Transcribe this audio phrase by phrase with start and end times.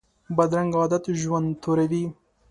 [0.35, 2.03] بدرنګه عادت ژوند توروي